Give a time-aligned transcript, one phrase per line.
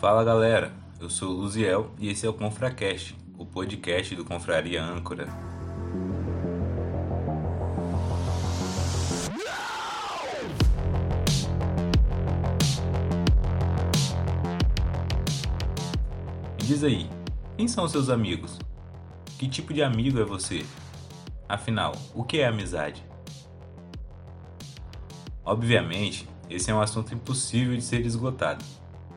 [0.00, 4.82] Fala galera, eu sou o Luziel e esse é o ConfraCast, o podcast do Confraria
[4.82, 5.28] Âncora.
[16.58, 17.06] Me diz aí,
[17.58, 18.58] quem são seus amigos?
[19.38, 20.64] Que tipo de amigo é você?
[21.46, 23.04] Afinal, o que é amizade?
[25.44, 28.64] Obviamente, esse é um assunto impossível de ser esgotado.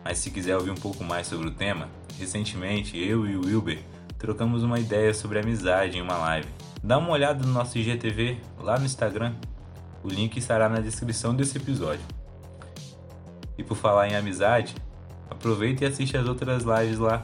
[0.04, 1.90] Mas se quiser ouvir um pouco mais sobre o tema,
[2.20, 3.84] recentemente eu e o Wilber
[4.18, 6.48] trocamos uma ideia sobre amizade em uma live.
[6.82, 9.34] Dá uma olhada no nosso IGTV lá no Instagram.
[10.04, 12.04] O link estará na descrição desse episódio.
[13.58, 14.76] E por falar em amizade,
[15.30, 17.24] aproveita e assiste as outras lives lá.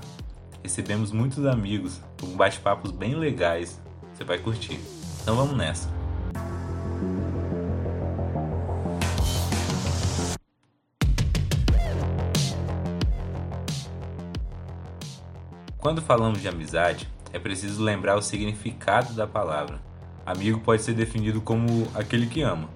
[0.64, 3.82] Recebemos muitos amigos com bate-papos bem legais.
[4.14, 4.80] Você vai curtir.
[5.22, 5.99] Então vamos nessa.
[15.90, 19.82] Quando falamos de amizade, é preciso lembrar o significado da palavra.
[20.24, 22.70] Amigo pode ser definido como aquele que ama.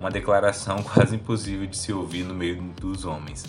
[0.00, 3.44] Uma declaração quase impossível de se ouvir no meio dos homens.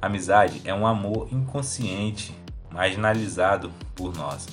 [0.00, 2.36] Amizade é um amor inconsciente,
[2.72, 4.48] marginalizado por nós.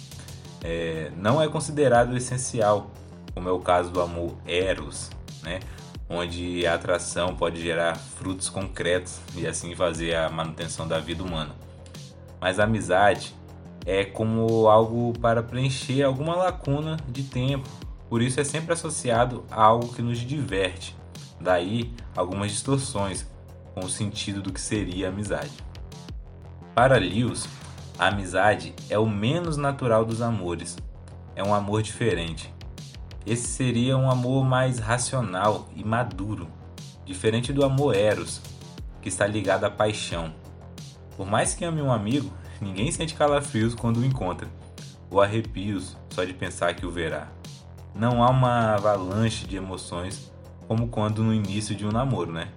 [0.63, 2.91] É, não é considerado essencial,
[3.33, 5.09] como é o caso do amor eros,
[5.41, 5.59] né?
[6.07, 11.55] onde a atração pode gerar frutos concretos e assim fazer a manutenção da vida humana
[12.39, 13.35] mas a amizade
[13.85, 17.69] é como algo para preencher alguma lacuna de tempo,
[18.09, 20.95] por isso é sempre associado a algo que nos diverte.
[21.39, 23.25] Daí algumas distorções
[23.73, 25.51] com o sentido do que seria amizade.
[26.75, 27.47] Para Lewis,
[27.97, 30.77] a amizade é o menos natural dos amores.
[31.35, 32.53] É um amor diferente.
[33.25, 36.47] Esse seria um amor mais racional e maduro,
[37.05, 38.41] diferente do amor eros,
[39.01, 40.33] que está ligado à paixão.
[41.15, 42.31] Por mais que ame um amigo,
[42.61, 44.47] ninguém sente calafrios quando o encontra,
[45.09, 47.27] ou arrepios só de pensar que o verá.
[47.95, 50.31] Não há uma avalanche de emoções
[50.67, 52.49] como quando no início de um namoro, né?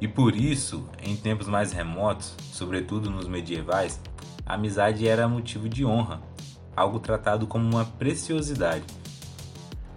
[0.00, 4.00] E por isso, em tempos mais remotos, sobretudo nos medievais,
[4.44, 6.20] a amizade era motivo de honra,
[6.76, 8.84] algo tratado como uma preciosidade.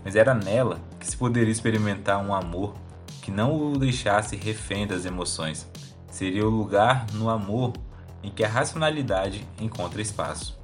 [0.06, 2.76] Mas era nela que se poderia experimentar um amor
[3.22, 5.68] que não o deixasse refém das emoções,
[6.10, 7.74] seria o lugar no amor
[8.24, 10.58] em que a racionalidade encontra espaço.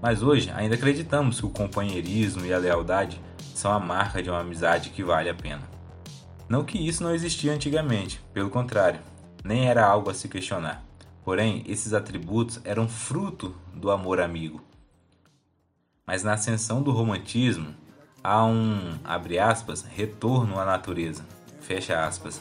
[0.00, 3.20] Mas hoje ainda acreditamos que o companheirismo e a lealdade
[3.54, 5.62] são a marca de uma amizade que vale a pena.
[6.48, 9.00] Não que isso não existia antigamente, pelo contrário,
[9.42, 10.84] nem era algo a se questionar.
[11.24, 14.62] Porém, esses atributos eram fruto do amor amigo.
[16.06, 17.74] Mas na ascensão do romantismo,
[18.22, 21.24] há um, abre aspas, retorno à natureza,
[21.60, 22.40] fecha aspas,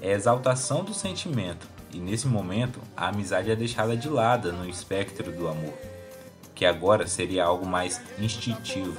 [0.00, 5.30] é exaltação do sentimento, e nesse momento a amizade é deixada de lado no espectro
[5.30, 5.74] do amor,
[6.54, 8.98] que agora seria algo mais instintivo.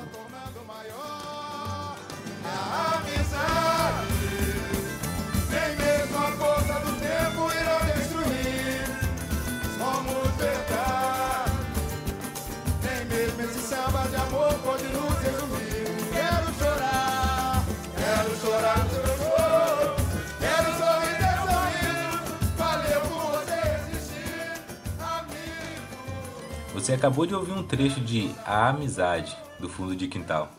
[26.85, 30.51] Você acabou de ouvir um trecho de A Amizade, do Fundo de Quintal.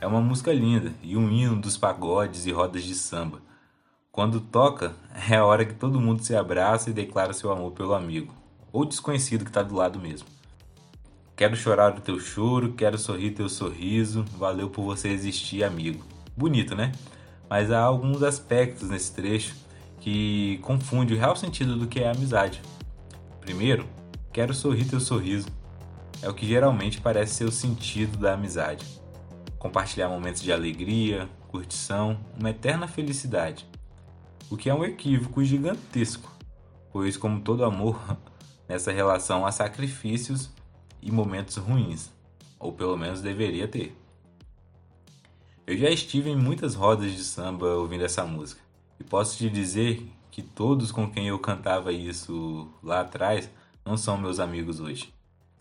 [0.00, 3.42] É uma música linda e um hino dos pagodes e rodas de samba.
[4.10, 4.94] Quando toca,
[5.30, 8.32] é a hora que todo mundo se abraça e declara seu amor pelo amigo,
[8.72, 10.26] ou desconhecido que está do lado mesmo.
[11.36, 16.02] Quero chorar o teu choro, quero sorrir teu sorriso, valeu por você existir, amigo.
[16.34, 16.92] Bonito, né?
[17.46, 19.54] Mas há alguns aspectos nesse trecho
[20.00, 22.62] que confunde o real sentido do que é amizade.
[23.38, 23.86] Primeiro,
[24.32, 25.62] quero sorrir teu sorriso
[26.24, 28.86] é o que geralmente parece ser o sentido da amizade.
[29.58, 33.68] Compartilhar momentos de alegria, curtição, uma eterna felicidade.
[34.50, 36.32] O que é um equívoco gigantesco,
[36.90, 38.00] pois, como todo amor,
[38.66, 40.48] nessa relação há sacrifícios
[41.02, 42.10] e momentos ruins,
[42.58, 43.94] ou pelo menos deveria ter.
[45.66, 48.62] Eu já estive em muitas rodas de samba ouvindo essa música,
[48.98, 53.50] e posso te dizer que todos com quem eu cantava isso lá atrás
[53.84, 55.13] não são meus amigos hoje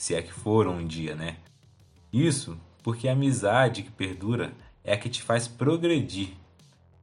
[0.04, 1.38] se é que foram um dia, né?
[2.12, 4.52] Isso porque a amizade que perdura
[4.84, 6.34] é a que te faz progredir.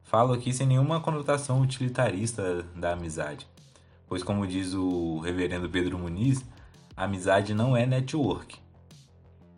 [0.03, 3.47] Falo aqui sem nenhuma conotação utilitarista da amizade,
[4.07, 6.45] pois, como diz o reverendo Pedro Muniz,
[6.95, 8.59] a amizade não é network.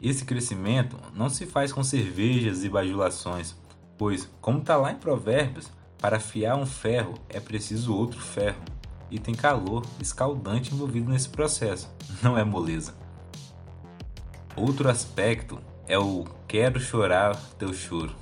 [0.01, 3.57] Esse crescimento não se faz com cervejas e bajulações,
[3.97, 8.63] pois, como está lá em Provérbios, para afiar um ferro é preciso outro ferro.
[9.11, 11.93] e tem calor escaldante envolvido nesse processo,
[12.23, 13.02] não é moleza.
[14.55, 18.15] Outro aspecto é o quero chorar teu choro.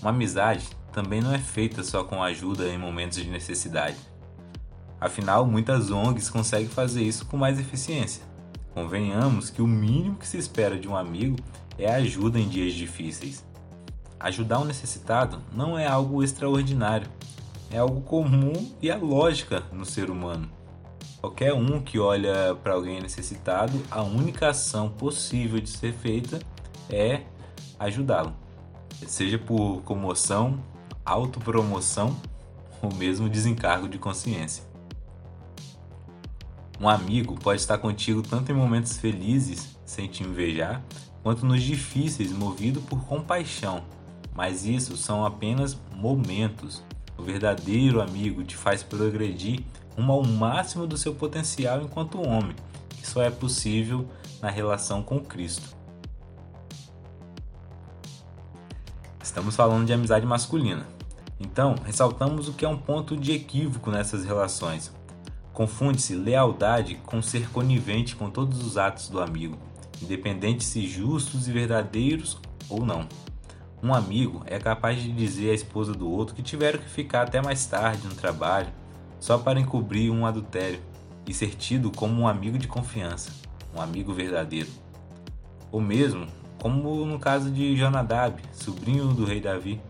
[0.00, 3.96] Uma amizade também não é feita só com ajuda em momentos de necessidade.
[5.00, 8.22] Afinal, muitas ONGs conseguem fazer isso com mais eficiência.
[8.72, 11.36] Convenhamos que o mínimo que se espera de um amigo
[11.76, 13.44] é ajuda em dias difíceis.
[14.20, 17.08] Ajudar um necessitado não é algo extraordinário,
[17.70, 20.48] é algo comum e a lógica no ser humano.
[21.24, 26.38] Qualquer um que olha para alguém necessitado, a única ação possível de ser feita
[26.90, 27.22] é
[27.78, 28.36] ajudá-lo,
[29.06, 30.62] seja por comoção,
[31.02, 32.14] autopromoção
[32.82, 34.64] ou mesmo desencargo de consciência.
[36.78, 40.84] Um amigo pode estar contigo tanto em momentos felizes, sem te invejar,
[41.22, 43.82] quanto nos difíceis, movido por compaixão,
[44.34, 46.84] mas isso são apenas momentos.
[47.16, 49.64] O verdadeiro amigo te faz progredir
[49.96, 52.54] rumo ao máximo do seu potencial enquanto homem,
[52.90, 54.08] que só é possível
[54.40, 55.74] na relação com Cristo.
[59.22, 60.86] Estamos falando de amizade masculina.
[61.40, 64.92] Então, ressaltamos o que é um ponto de equívoco nessas relações.
[65.52, 69.56] Confunde-se lealdade com ser conivente com todos os atos do amigo,
[70.02, 72.38] independente se justos e verdadeiros
[72.68, 73.08] ou não.
[73.82, 77.42] Um amigo é capaz de dizer à esposa do outro que tiveram que ficar até
[77.42, 78.68] mais tarde no trabalho
[79.24, 80.82] só para encobrir um adultério
[81.26, 83.32] e ser tido como um amigo de confiança,
[83.74, 84.68] um amigo verdadeiro.
[85.72, 86.26] Ou mesmo,
[86.60, 89.80] como no caso de Jonadab, sobrinho do rei Davi,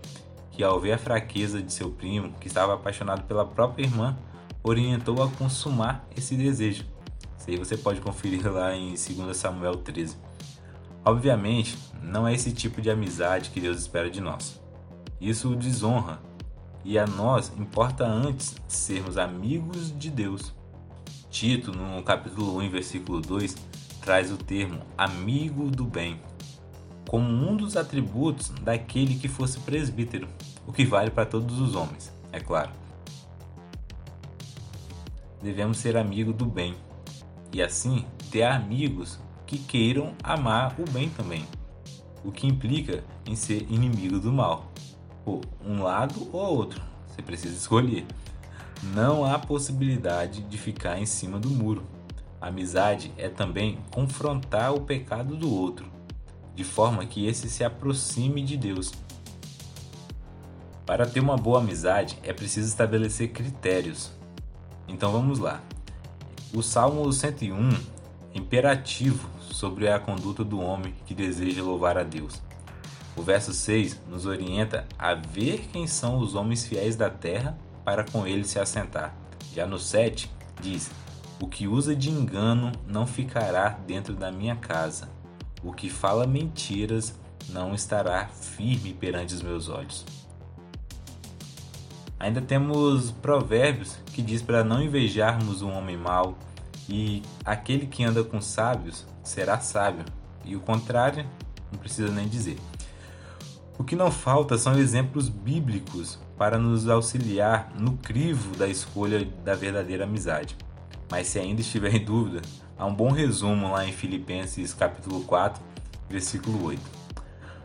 [0.52, 4.16] que ao ver a fraqueza de seu primo, que estava apaixonado pela própria irmã,
[4.62, 6.86] orientou a consumar esse desejo.
[7.36, 10.16] Isso aí você pode conferir lá em 2 Samuel 13.
[11.04, 14.62] Obviamente, não é esse tipo de amizade que Deus espera de nós.
[15.20, 16.20] Isso desonra,
[16.84, 20.54] e a nós importa antes sermos amigos de Deus.
[21.30, 23.56] Tito, no capítulo 1, versículo 2,
[24.00, 26.20] traz o termo amigo do bem
[27.08, 30.26] como um dos atributos daquele que fosse presbítero,
[30.66, 32.70] o que vale para todos os homens, é claro.
[35.42, 36.74] Devemos ser amigo do bem
[37.52, 41.46] e assim ter amigos que queiram amar o bem também,
[42.24, 44.72] o que implica em ser inimigo do mal,
[45.64, 48.06] um lado ou outro, você precisa escolher.
[48.94, 51.84] Não há possibilidade de ficar em cima do muro.
[52.40, 55.86] amizade é também confrontar o pecado do outro,
[56.54, 58.92] de forma que esse se aproxime de Deus.
[60.84, 64.12] Para ter uma boa amizade é preciso estabelecer critérios.
[64.86, 65.62] Então vamos lá.
[66.52, 67.70] O Salmo 101
[68.34, 72.42] imperativo sobre a conduta do homem que deseja louvar a Deus.
[73.16, 78.04] O verso 6 nos orienta a ver quem são os homens fiéis da terra para
[78.04, 79.14] com ele se assentar.
[79.54, 80.30] Já no 7
[80.60, 80.90] diz:
[81.40, 85.08] O que usa de engano não ficará dentro da minha casa.
[85.62, 87.14] O que fala mentiras
[87.48, 90.04] não estará firme perante os meus olhos.
[92.18, 96.38] Ainda temos provérbios que diz para não invejarmos um homem mau
[96.88, 100.04] e aquele que anda com sábios será sábio,
[100.44, 101.26] e o contrário
[101.72, 102.58] não precisa nem dizer.
[103.76, 109.54] O que não falta são exemplos bíblicos para nos auxiliar no crivo da escolha da
[109.54, 110.56] verdadeira amizade.
[111.10, 112.40] Mas se ainda estiver em dúvida,
[112.78, 115.60] há um bom resumo lá em Filipenses capítulo 4,
[116.08, 116.80] versículo 8.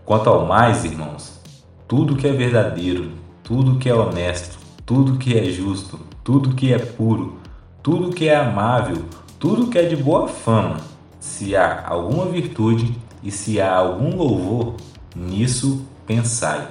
[0.03, 1.39] Quanto ao mais, irmãos,
[1.87, 3.11] tudo que é verdadeiro,
[3.43, 7.39] tudo que é honesto, tudo que é justo, tudo que é puro,
[7.83, 9.05] tudo que é amável,
[9.37, 10.77] tudo que é de boa fama,
[11.19, 14.75] se há alguma virtude e se há algum louvor,
[15.15, 16.67] nisso pensai.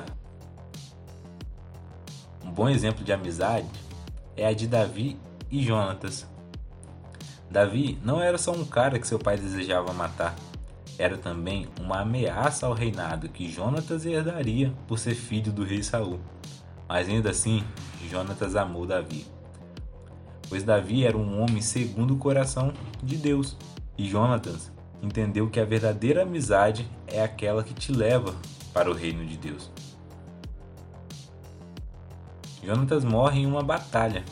[2.45, 3.69] Um bom exemplo de amizade
[4.37, 5.17] é a de Davi
[5.49, 6.27] e Jonatas.
[7.49, 10.35] Davi não era só um cara que seu pai desejava matar,
[10.99, 16.19] era também uma ameaça ao reinado que Jonatas herdaria por ser filho do rei Saul.
[16.89, 17.63] Mas ainda assim,
[18.11, 19.25] Jonatas amou Davi
[20.49, 23.55] pois Davi era um homem segundo o coração de Deus.
[23.99, 28.35] E Jonatas entendeu que a verdadeira amizade é aquela que te leva
[28.79, 29.73] para o reino de Deus.
[32.63, 34.25] Jonatas morre em uma batalha,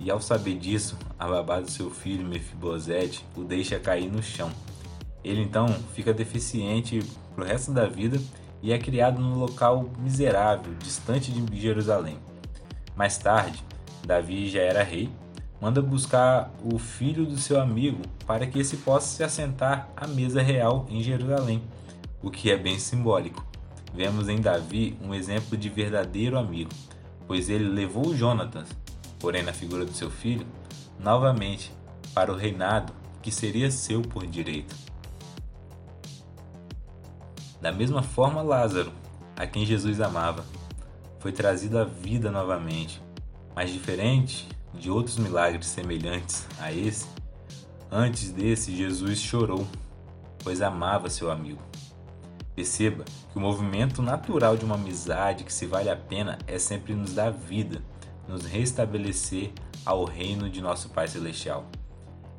[0.00, 4.50] e ao saber disso, a babá do seu filho Mefibosete o deixa cair no chão.
[5.22, 6.98] Ele então fica deficiente
[7.32, 8.20] pro resto da vida
[8.60, 12.18] e é criado num local miserável, distante de Jerusalém.
[12.96, 13.62] Mais tarde,
[14.04, 15.08] Davi já era rei
[15.60, 20.42] manda buscar o filho do seu amigo para que esse possa se assentar à mesa
[20.42, 21.62] real em Jerusalém,
[22.20, 23.51] o que é bem simbólico.
[23.94, 26.70] Vemos em Davi um exemplo de verdadeiro amigo,
[27.26, 28.68] pois ele levou Jonatas,
[29.18, 30.46] porém na figura do seu filho,
[30.98, 31.72] novamente
[32.14, 34.74] para o reinado que seria seu por direito.
[37.60, 38.92] Da mesma forma, Lázaro,
[39.36, 40.44] a quem Jesus amava,
[41.20, 43.00] foi trazido à vida novamente,
[43.54, 47.06] mas diferente de outros milagres semelhantes a esse,
[47.90, 49.66] antes desse Jesus chorou,
[50.42, 51.71] pois amava seu amigo.
[52.54, 56.94] Perceba que o movimento natural de uma amizade que se vale a pena é sempre
[56.94, 57.82] nos dar vida,
[58.28, 59.52] nos restabelecer
[59.84, 61.66] ao reino de nosso Pai Celestial.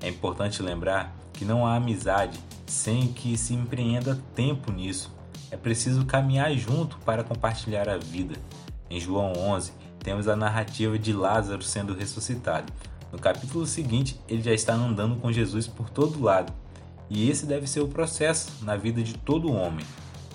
[0.02, 5.12] É importante lembrar que não há amizade sem que se empreenda tempo nisso.
[5.50, 8.36] É preciso caminhar junto para compartilhar a vida.
[8.90, 12.72] Em João 11, temos a narrativa de Lázaro sendo ressuscitado.
[13.12, 16.54] No capítulo seguinte, ele já está andando com Jesus por todo lado.
[17.14, 19.86] E esse deve ser o processo na vida de todo homem: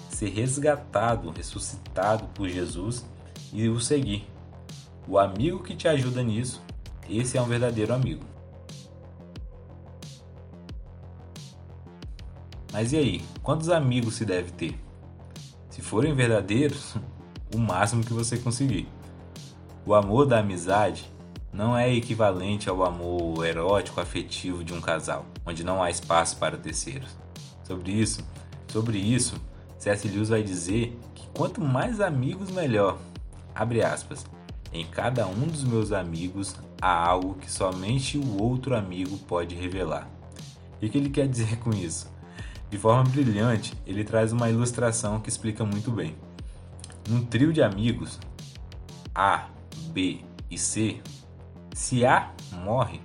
[0.09, 3.05] ser resgatado, ressuscitado por Jesus
[3.53, 4.25] e o seguir.
[5.09, 6.63] O amigo que te ajuda nisso,
[7.11, 8.25] esse é um verdadeiro amigo.
[12.73, 14.79] Mas e aí, quantos amigos se deve ter?
[15.71, 16.95] Se forem verdadeiros,
[17.53, 18.87] o máximo que você conseguir.
[19.85, 21.11] O amor da amizade
[21.59, 26.57] não é equivalente ao amor erótico afetivo de um casal, onde não há espaço para
[26.57, 27.17] terceiros.
[27.65, 28.25] Sobre isso,
[28.69, 29.35] sobre isso,
[29.77, 30.07] C.S.
[30.07, 32.97] Lewis vai dizer que quanto mais amigos melhor.
[33.53, 34.25] Abre aspas.
[34.73, 40.09] Em cada um dos meus amigos há algo que somente o outro amigo pode revelar.
[40.81, 42.09] E o que ele quer dizer com isso?
[42.71, 46.15] De forma brilhante, ele traz uma ilustração que explica muito bem.
[47.09, 48.21] Num trio de amigos,
[49.13, 49.49] A,
[49.91, 51.01] B e C,
[51.79, 52.33] se A
[52.65, 53.01] morre,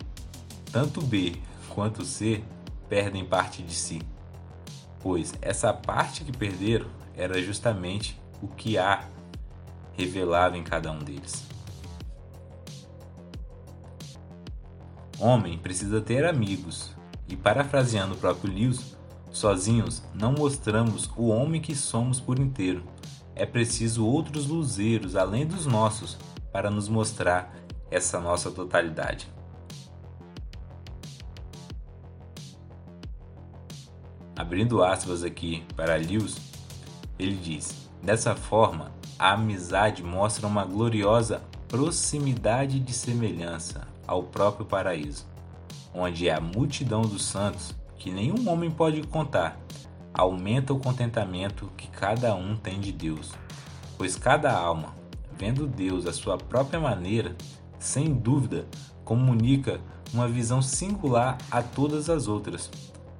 [0.71, 1.35] tanto B
[1.69, 2.43] quanto C
[2.89, 4.01] perdem parte de si,
[4.99, 9.07] pois essa parte que perderam era justamente o que A
[9.91, 11.45] revelava em cada um deles.
[15.19, 16.95] Homem precisa ter amigos,
[17.29, 18.97] e parafraseando o próprio Lewis,
[19.29, 22.83] Sozinhos não mostramos o homem que somos por inteiro.
[23.35, 26.17] É preciso outros luzeiros além dos nossos
[26.51, 27.62] para nos mostrar
[27.93, 29.31] essa nossa totalidade.
[34.35, 36.37] Abrindo aspas aqui para Lewis,
[37.19, 45.25] ele diz: Dessa forma, a amizade mostra uma gloriosa proximidade de semelhança ao próprio paraíso,
[45.93, 49.57] onde a multidão dos santos que nenhum homem pode contar,
[50.13, 53.31] aumenta o contentamento que cada um tem de Deus.
[53.97, 54.95] Pois cada alma,
[55.37, 57.35] vendo Deus à sua própria maneira,
[57.83, 58.67] sem dúvida,
[59.03, 59.81] comunica
[60.13, 62.69] uma visão singular a todas as outras.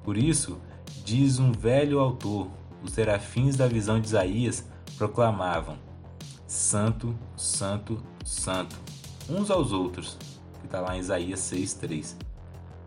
[0.02, 0.58] Por isso,
[1.04, 2.48] diz um velho autor,
[2.82, 4.64] os serafins da visão de Isaías
[4.96, 5.76] proclamavam:
[6.46, 8.76] Santo, Santo, Santo,
[9.28, 10.16] uns aos outros,
[10.60, 12.14] que está lá em Isaías 6,3.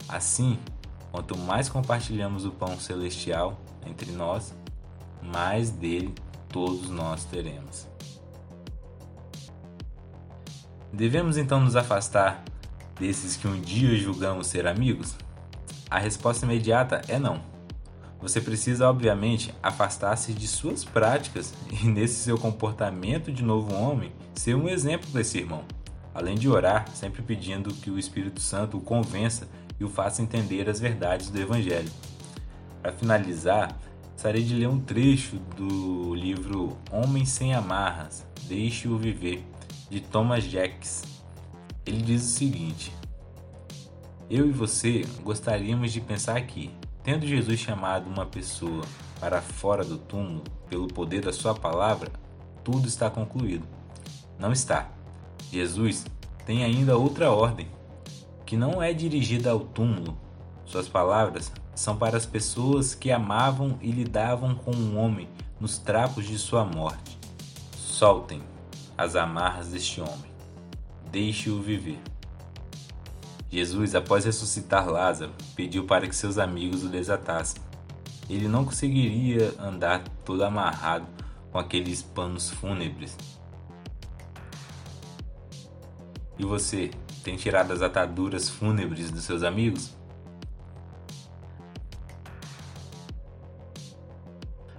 [0.08, 0.58] Assim,
[1.12, 4.54] Quanto mais compartilhamos o pão celestial entre nós,
[5.24, 6.14] mais dele
[6.50, 7.88] todos nós teremos.
[10.92, 12.44] Devemos então nos afastar
[13.00, 15.16] desses que um dia julgamos ser amigos?
[15.90, 17.42] A resposta imediata é não.
[18.20, 24.56] Você precisa, obviamente, afastar-se de suas práticas e, nesse seu comportamento de novo homem, ser
[24.56, 25.64] um exemplo desse irmão.
[26.16, 29.48] Além de orar, sempre pedindo que o Espírito Santo o convença
[29.80, 31.92] e o faça entender as verdades do Evangelho.
[32.82, 33.78] Para finalizar,
[34.14, 39.46] gostaria de ler um trecho do livro Homem Sem Amarras, Deixe-o Viver,
[39.90, 41.04] de Thomas Jacks.
[41.86, 42.94] Ele diz o seguinte:
[44.30, 46.72] Eu e você gostaríamos de pensar que,
[47.04, 48.86] tendo Jesus chamado uma pessoa
[49.20, 52.10] para fora do túmulo pelo poder da Sua palavra,
[52.64, 53.68] tudo está concluído.
[54.40, 54.92] Não está.
[55.52, 56.06] Jesus
[56.46, 57.68] tem ainda outra ordem
[58.46, 60.18] que não é dirigida ao túmulo.
[60.66, 65.28] Suas palavras são para as pessoas que amavam e lidavam com um homem
[65.60, 67.17] nos trapos de sua morte.
[67.98, 68.44] Soltem
[68.96, 70.32] as amarras deste homem.
[71.12, 72.00] Deixe-o viver.
[73.50, 77.60] Jesus, após ressuscitar Lázaro, pediu para que seus amigos o desatassem.
[78.30, 81.08] Ele não conseguiria andar todo amarrado
[81.52, 83.18] com aqueles panos fúnebres.
[86.38, 86.92] E você,
[87.24, 89.98] tem tirado as ataduras fúnebres dos seus amigos?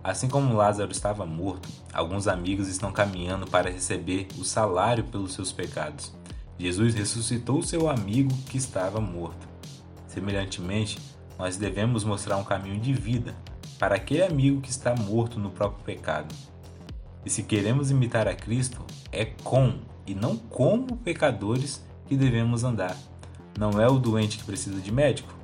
[0.09, 5.53] Assim como Lázaro estava morto, alguns amigos estão caminhando para receber o salário pelos seus
[5.53, 6.15] pecados.
[6.59, 9.47] Jesus ressuscitou seu amigo que estava morto.
[10.07, 10.99] Semelhantemente,
[11.39, 13.37] nós devemos mostrar um caminho de vida
[13.79, 16.35] para aquele amigo que está morto no próprio pecado.
[17.23, 19.75] E se queremos imitar a Cristo, é com
[20.07, 22.97] e não como pecadores que devemos andar.
[23.59, 25.35] não é o doente que precisa de médico?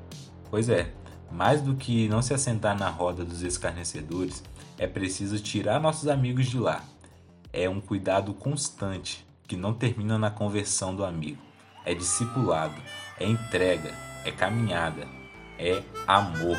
[0.50, 0.90] Pois é,
[1.30, 4.42] mais do que não se assentar na roda dos escarnecedores,
[4.78, 6.82] é preciso tirar nossos amigos de lá.
[7.52, 11.42] É um cuidado constante que não termina na conversão do amigo.
[11.84, 12.74] É discipulado,
[13.18, 15.06] é entrega, é caminhada,
[15.58, 16.58] é amor.